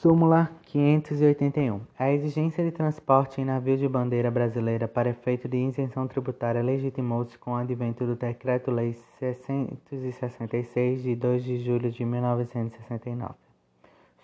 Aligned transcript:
Súmula 0.00 0.48
581. 0.66 1.80
A 1.98 2.12
exigência 2.12 2.62
de 2.62 2.70
transporte 2.70 3.40
em 3.40 3.44
navio 3.44 3.76
de 3.76 3.88
bandeira 3.88 4.30
brasileira 4.30 4.86
para 4.86 5.10
efeito 5.10 5.48
de 5.48 5.56
isenção 5.56 6.06
tributária 6.06 6.62
legitimou-se 6.62 7.36
com 7.36 7.50
o 7.50 7.56
advento 7.56 8.06
do 8.06 8.14
Decreto-Lei 8.14 8.92
666, 9.18 11.02
de 11.02 11.16
2 11.16 11.42
de 11.42 11.64
julho 11.64 11.90
de 11.90 12.04
1969. 12.04 13.34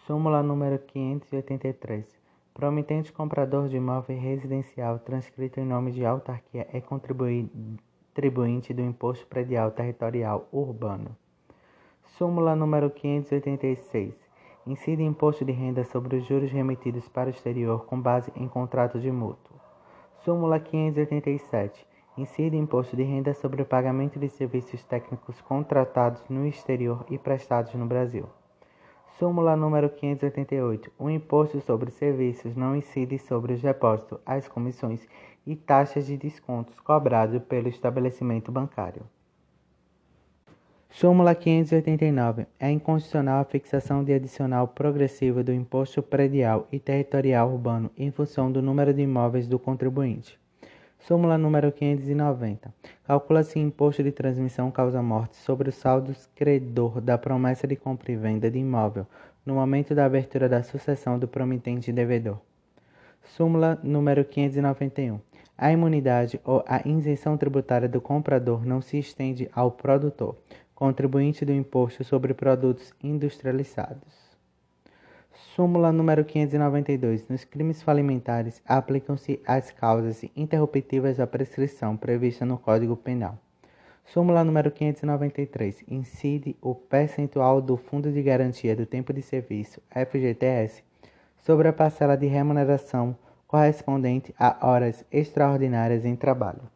Súmula 0.06 0.44
número 0.44 0.78
583. 0.78 2.06
Promitente 2.54 3.12
comprador 3.12 3.68
de 3.68 3.76
imóvel 3.76 4.16
residencial 4.16 5.00
transcrito 5.00 5.58
em 5.58 5.66
nome 5.66 5.90
de 5.90 6.06
autarquia 6.06 6.68
é 6.72 6.80
contribuinte 6.80 8.72
do 8.72 8.80
Imposto 8.80 9.26
Predial 9.26 9.72
Territorial 9.72 10.48
Urbano. 10.52 11.16
Súmula 12.16 12.54
número 12.54 12.90
586 12.90 14.23
incide 14.66 15.02
imposto 15.02 15.44
de 15.44 15.52
renda 15.52 15.84
sobre 15.84 16.16
os 16.16 16.24
juros 16.26 16.50
remetidos 16.50 17.08
para 17.08 17.28
o 17.28 17.30
exterior 17.30 17.84
com 17.84 18.00
base 18.00 18.32
em 18.34 18.48
contrato 18.48 18.98
de 18.98 19.10
mútuo. 19.10 19.54
Súmula 20.24 20.58
587. 20.58 21.86
Incide 22.16 22.56
imposto 22.56 22.96
de 22.96 23.02
renda 23.02 23.34
sobre 23.34 23.60
o 23.60 23.66
pagamento 23.66 24.18
de 24.18 24.28
serviços 24.28 24.82
técnicos 24.84 25.40
contratados 25.40 26.22
no 26.28 26.46
exterior 26.46 27.04
e 27.10 27.18
prestados 27.18 27.74
no 27.74 27.86
Brasil. 27.86 28.26
Súmula 29.18 29.54
número 29.54 29.90
588. 29.90 30.90
O 30.98 31.10
imposto 31.10 31.60
sobre 31.60 31.90
serviços 31.90 32.56
não 32.56 32.74
incide 32.74 33.18
sobre 33.18 33.52
os 33.52 33.60
depósitos, 33.60 34.18
as 34.24 34.48
comissões 34.48 35.06
e 35.46 35.54
taxas 35.54 36.06
de 36.06 36.16
descontos 36.16 36.80
cobrados 36.80 37.42
pelo 37.44 37.68
estabelecimento 37.68 38.50
bancário. 38.50 39.02
Súmula 40.96 41.34
589. 41.34 42.46
É 42.56 42.70
inconstitucional 42.70 43.40
a 43.40 43.44
fixação 43.44 44.04
de 44.04 44.12
adicional 44.12 44.68
progressiva 44.68 45.42
do 45.42 45.52
imposto 45.52 46.00
predial 46.00 46.68
e 46.70 46.78
territorial 46.78 47.50
urbano 47.50 47.90
em 47.98 48.12
função 48.12 48.52
do 48.52 48.62
número 48.62 48.94
de 48.94 49.02
imóveis 49.02 49.48
do 49.48 49.58
contribuinte. 49.58 50.38
Súmula 51.00 51.36
número 51.36 51.72
590. 51.72 52.72
Calcula-se 53.04 53.58
imposto 53.58 54.04
de 54.04 54.12
transmissão 54.12 54.70
causa-morte 54.70 55.34
sobre 55.34 55.68
o 55.68 55.72
saldo 55.72 56.14
credor 56.36 57.00
da 57.00 57.18
promessa 57.18 57.66
de 57.66 57.74
compra 57.74 58.12
e 58.12 58.16
venda 58.16 58.48
de 58.48 58.60
imóvel 58.60 59.04
no 59.44 59.54
momento 59.54 59.96
da 59.96 60.04
abertura 60.04 60.48
da 60.48 60.62
sucessão 60.62 61.18
do 61.18 61.26
promitente 61.26 61.90
devedor. 61.90 62.38
Súmula 63.20 63.80
número 63.82 64.24
591. 64.24 65.18
A 65.56 65.70
imunidade 65.70 66.40
ou 66.44 66.64
a 66.66 66.86
isenção 66.86 67.36
tributária 67.36 67.88
do 67.88 68.00
comprador 68.00 68.66
não 68.66 68.80
se 68.80 68.98
estende 68.98 69.48
ao 69.54 69.70
produtor, 69.70 70.36
contribuinte 70.74 71.44
do 71.44 71.52
imposto 71.52 72.02
sobre 72.04 72.34
produtos 72.34 72.92
industrializados. 73.02 74.24
Súmula 75.54 75.92
número 75.92 76.24
592. 76.24 77.28
Nos 77.28 77.44
crimes 77.44 77.82
falimentares, 77.82 78.60
aplicam-se 78.66 79.40
as 79.46 79.70
causas 79.70 80.24
interruptivas 80.34 81.18
da 81.18 81.26
prescrição 81.26 81.96
prevista 81.96 82.44
no 82.44 82.58
Código 82.58 82.96
Penal. 82.96 83.38
Súmula 84.04 84.42
número 84.42 84.70
593. 84.70 85.84
Incide 85.88 86.56
o 86.60 86.74
percentual 86.74 87.62
do 87.62 87.76
Fundo 87.76 88.10
de 88.10 88.22
Garantia 88.22 88.74
do 88.74 88.84
Tempo 88.84 89.12
de 89.12 89.22
Serviço, 89.22 89.80
FGTS, 89.90 90.82
sobre 91.38 91.68
a 91.68 91.72
parcela 91.72 92.16
de 92.16 92.26
remuneração 92.26 93.16
correspondente 93.46 94.34
a 94.36 94.66
horas 94.66 95.04
extraordinárias 95.12 96.04
em 96.04 96.16
trabalho. 96.16 96.73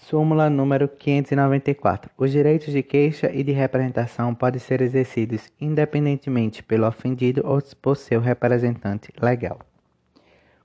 Súmula 0.00 0.48
número 0.48 0.88
594. 0.88 2.10
Os 2.16 2.32
direitos 2.32 2.72
de 2.72 2.82
queixa 2.82 3.30
e 3.32 3.44
de 3.44 3.52
representação 3.52 4.34
podem 4.34 4.58
ser 4.58 4.80
exercidos 4.80 5.52
independentemente 5.60 6.62
pelo 6.62 6.86
ofendido 6.86 7.42
ou 7.44 7.60
por 7.80 7.96
seu 7.96 8.18
representante 8.18 9.12
legal. 9.20 9.60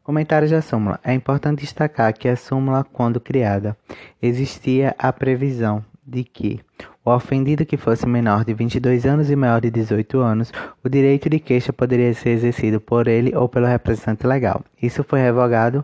Comentários 0.02 0.52
da 0.52 0.61
súmula. 0.61 1.00
É 1.03 1.13
importante 1.13 1.61
destacar 1.61 2.13
que 2.13 2.30
a 2.30 2.36
súmula, 2.38 2.86
quando 2.86 3.19
criada, 3.19 3.78
existia 4.22 4.95
a 4.97 5.12
previsão 5.12 5.84
de 6.03 6.24
que 6.24 6.62
o 7.03 7.12
ofendido 7.12 7.66
que 7.66 7.78
fosse 7.78 8.07
menor 8.07 8.45
de 8.45 8.53
22 8.53 9.06
anos 9.06 9.29
e 9.29 9.35
maior 9.35 9.59
de 9.59 9.69
18 9.69 10.18
anos, 10.19 10.51
o 10.84 10.88
direito 10.88 11.29
de 11.29 11.40
queixa 11.40 11.74
poderia 11.74 12.13
ser 12.13 12.29
exercido 12.29 12.79
por 12.79 13.07
ele 13.07 13.35
ou 13.35 13.50
pelo 13.50 13.68
representante 13.68 14.25
legal. 14.25 14.63
Isso 14.81 15.03
foi 15.03 15.19
revogado 15.19 15.84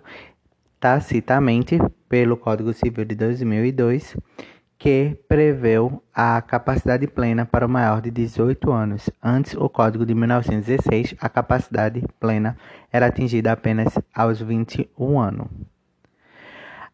tacitamente 0.80 1.78
pelo 2.12 2.36
Código 2.36 2.74
Civil 2.74 3.06
de 3.06 3.16
2002, 3.16 4.18
que 4.78 5.18
preveu 5.30 6.04
a 6.14 6.42
capacidade 6.42 7.08
plena 7.08 7.46
para 7.46 7.66
o 7.66 7.70
maior 7.70 8.02
de 8.02 8.12
18 8.12 8.70
anos. 8.70 9.10
Antes, 9.24 9.56
o 9.56 9.70
Código 9.70 10.06
de 10.06 10.14
1916, 10.14 11.16
a 11.22 11.30
capacidade 11.30 12.04
plena 12.20 12.58
era 12.92 13.06
atingida 13.06 13.54
apenas 13.54 13.98
aos 14.14 14.42
21 14.42 15.22
anos. 15.22 15.48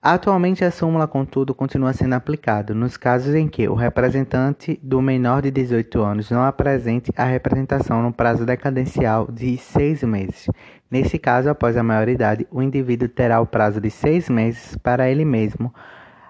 Atualmente, 0.01 0.63
a 0.63 0.69
súmula, 0.69 1.07
contudo, 1.07 1.55
continua 1.55 1.91
sendo 1.91 2.13
aplicada 2.13 2.73
nos 2.73 2.95
casos 2.95 3.33
em 3.33 3.47
que 3.47 3.67
o 3.67 3.73
representante 3.73 4.79
do 4.81 5.01
menor 5.01 5.41
de 5.41 5.49
18 5.49 6.01
anos 6.01 6.29
não 6.29 6.43
apresente 6.43 7.11
a 7.17 7.25
representação 7.25 8.03
no 8.03 8.13
prazo 8.13 8.45
decadencial 8.45 9.27
de 9.31 9.57
seis 9.57 10.03
meses. 10.03 10.47
Nesse 10.89 11.17
caso, 11.17 11.49
após 11.49 11.75
a 11.75 11.83
maioridade, 11.83 12.47
o 12.51 12.61
indivíduo 12.61 13.09
terá 13.09 13.41
o 13.41 13.47
prazo 13.47 13.81
de 13.81 13.89
seis 13.89 14.29
meses 14.29 14.77
para 14.77 15.09
ele 15.09 15.25
mesmo 15.25 15.73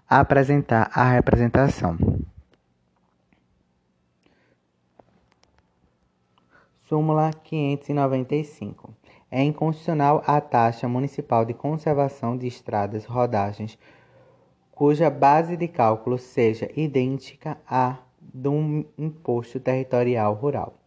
apresentar 0.10 0.90
a 0.94 1.04
representação. 1.12 1.98
Súmula 6.88 7.32
595. 7.44 8.97
É 9.30 9.44
inconstitucional 9.44 10.24
a 10.26 10.40
taxa 10.40 10.88
municipal 10.88 11.44
de 11.44 11.54
conservação 11.54 12.38
de 12.38 12.48
estradas 12.48 13.04
rodagens 13.06 13.78
cuja 14.72 15.10
base 15.10 15.58
de 15.58 15.68
cálculo 15.68 16.18
seja 16.18 16.72
idêntica 16.76 17.58
à 17.68 17.98
do 18.22 18.86
imposto 18.98 19.60
territorial 19.60 20.34
rural. 20.36 20.80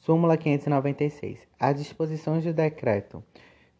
Súmula 0.00 0.36
596. 0.36 1.38
As 1.58 1.76
disposições 1.76 2.44
do 2.44 2.52
decreto 2.52 3.24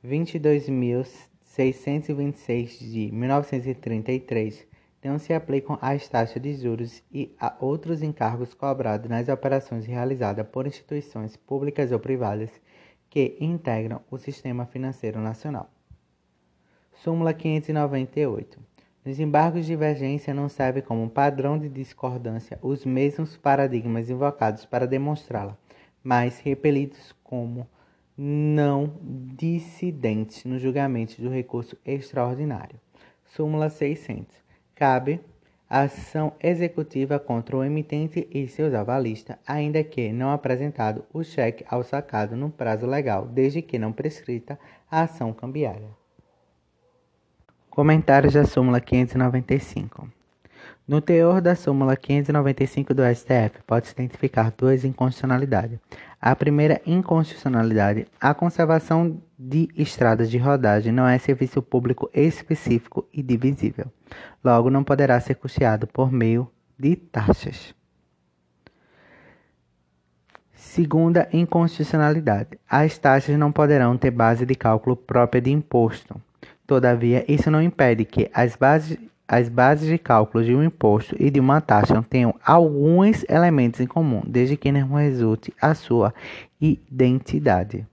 22.626 0.07 2.79
de 2.79 3.13
1933 3.13 4.67
não 5.03 5.19
se 5.19 5.35
aplicam 5.35 5.77
às 5.83 6.09
taxas 6.09 6.41
de 6.41 6.55
juros 6.55 7.03
e 7.13 7.35
a 7.41 7.57
outros 7.59 8.01
encargos 8.03 8.55
cobrados 8.55 9.11
nas 9.11 9.29
operações 9.29 9.85
realizadas 9.87 10.47
por 10.47 10.65
instituições 10.67 11.37
públicas 11.37 11.91
ou 11.91 11.99
privadas 11.99 12.51
que 13.11 13.37
integram 13.41 14.01
o 14.09 14.17
sistema 14.17 14.65
financeiro 14.65 15.21
nacional. 15.21 15.69
Súmula 16.95 17.35
598. 17.35 18.61
Nos 19.05 19.19
embargos 19.19 19.63
de 19.63 19.73
divergência 19.73 20.33
não 20.33 20.49
servem 20.49 20.83
como 20.83 21.11
padrão 21.11 21.59
de 21.59 21.69
discordância 21.69 22.59
os 22.63 22.85
mesmos 22.85 23.37
paradigmas 23.37 24.09
invocados 24.09 24.65
para 24.65 24.87
demonstrá-la, 24.87 25.59
mas 26.05 26.39
repelidos 26.39 27.13
como 27.25 27.67
não 28.17 28.93
dissidentes 29.03 30.45
no 30.45 30.59
julgamento 30.59 31.21
do 31.21 31.31
recurso 31.31 31.77
extraordinário. 31.85 32.79
Súmula 33.25 33.71
600. 33.71 34.37
Cabe 34.75 35.21
ação 35.71 36.33
executiva 36.43 37.21
contra 37.21 37.57
o 37.57 37.63
emitente 37.63 38.27
e 38.33 38.49
seus 38.49 38.75
avalistas, 38.75 39.37
ainda 39.47 39.85
que 39.85 40.13
não 40.13 40.33
apresentado 40.33 41.05
o 41.13 41.23
cheque 41.23 41.65
ao 41.69 41.85
sacado 41.85 42.37
no 42.37 42.51
prazo 42.51 42.87
legal, 42.87 43.25
desde 43.27 43.63
que 43.63 43.79
não 43.79 43.93
prescrita 43.93 44.59
a 44.91 45.03
ação 45.03 45.33
cambiária. 45.33 45.89
Comentários 47.71 48.35
da 48.35 48.45
súmula 48.45 48.81
595. 48.81 50.20
No 50.91 51.01
teor 51.01 51.41
da 51.41 51.55
súmula 51.55 51.95
595 51.97 52.93
do 52.93 53.03
STF, 53.15 53.63
pode-se 53.65 53.93
identificar 53.93 54.51
duas 54.51 54.85
inconstitucionalidades. 54.85 55.79
A 56.21 56.35
primeira 56.35 56.83
inconstitucionalidade, 56.85 58.09
a 58.21 58.35
conservação 58.35 59.23
de 59.39 59.69
estradas 59.77 60.29
de 60.29 60.37
rodagem 60.37 60.91
não 60.93 61.07
é 61.07 61.17
serviço 61.17 61.63
público 61.63 62.11
específico 62.13 63.07
e 63.15 63.23
divisível. 63.23 63.87
Logo, 64.43 64.69
não 64.69 64.83
poderá 64.83 65.21
ser 65.21 65.37
custeado 65.37 65.87
por 65.87 66.11
meio 66.11 66.51
de 66.77 66.97
taxas. 66.97 67.73
Segunda 70.53 71.29
inconstitucionalidade, 71.33 72.59
as 72.69 72.99
taxas 72.99 73.39
não 73.39 73.53
poderão 73.53 73.97
ter 73.97 74.11
base 74.11 74.45
de 74.45 74.57
cálculo 74.57 74.97
própria 74.97 75.41
de 75.41 75.53
imposto. 75.53 76.21
Todavia, 76.67 77.25
isso 77.29 77.49
não 77.49 77.63
impede 77.63 78.05
que 78.05 78.29
as 78.35 78.57
bases 78.57 78.99
as 79.31 79.49
bases 79.49 79.87
de 79.87 79.97
cálculo 79.97 80.45
de 80.45 80.53
um 80.53 80.65
imposto 80.65 81.15
e 81.17 81.31
de 81.31 81.39
uma 81.39 81.61
taxa 81.61 82.05
tenham 82.11 82.35
alguns 82.45 83.25
elementos 83.29 83.79
em 83.79 83.87
comum, 83.87 84.23
desde 84.27 84.57
que 84.57 84.73
não 84.73 84.95
resulte 84.95 85.55
a 85.63 85.73
sua 85.73 86.13
identidade. 86.61 87.87